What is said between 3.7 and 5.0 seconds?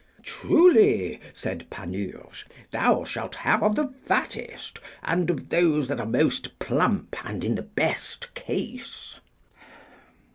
the fattest,